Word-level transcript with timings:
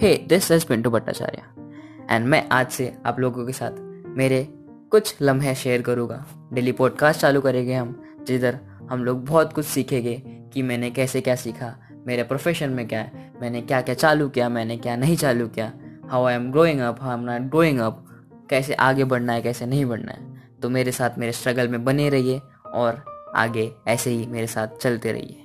Hey 0.00 0.14
this 0.28 0.50
is 0.50 0.66
Pintu 0.66 0.90
Bhattacharya 0.90 1.42
and 2.10 2.26
मैं 2.26 2.42
आज 2.52 2.70
से 2.70 2.92
आप 3.06 3.18
लोगों 3.20 3.44
के 3.46 3.52
साथ 3.52 3.72
मेरे 4.16 4.42
कुछ 4.90 5.14
लम्हे 5.22 5.54
शेयर 5.54 5.82
करूँगा। 5.82 6.24
डेली 6.52 6.72
पॉडकास्ट 6.72 7.20
चालू 7.20 7.40
करेंगे 7.40 7.74
हम, 7.74 7.94
जिधर 8.26 8.58
हम 8.90 9.04
लोग 9.04 9.24
बहुत 9.26 9.52
कुछ 9.52 9.66
सीखेंगे 9.66 10.14
कि 10.54 10.62
मैंने 10.62 10.90
कैसे 10.90 11.20
क्या 11.20 11.34
सीखा, 11.34 11.74
मेरे 12.06 12.22
प्रोफेशन 12.22 12.70
में 12.70 12.86
क्या 12.88 13.00
है, 13.00 13.32
मैंने 13.40 13.60
क्या 13.60 13.80
क्या 13.80 13.94
चालू 13.94 14.28
किया, 14.28 14.48
मैंने 14.48 14.76
क्या 14.76 14.96
नहीं 14.96 15.16
चालू 15.16 15.48
किया 15.48 15.72
how 16.08 16.24
I 16.24 16.34
am 16.34 16.50
growing 16.52 16.80
up 16.80 17.02
how 17.02 17.18
am 17.18 17.24
not 17.24 17.50
growing 17.50 17.78
up 17.78 18.04
कैसे 18.50 18.74
आगे 18.74 19.04
बढ़ना 19.04 19.32
है, 19.32 19.42
कैसे 19.42 19.66
नहीं 19.66 19.84
बढ़ना 19.84 20.12
है। 20.12 20.42
तो 20.62 20.70
मेरे 20.70 20.92
साथ 20.92 21.18
मेरे 21.18 21.32
स्ट्रगल 21.32 21.68
में 21.68 21.84
बने 21.84 22.08
रहिए 22.08 22.40
और 22.66 23.04
आगे 23.36 23.70
ऐसे 23.88 24.10
ही 24.10 24.26
मेरे 24.26 24.46
साथ 24.46 24.76
चलते 24.80 25.12
रहिए। 25.12 25.43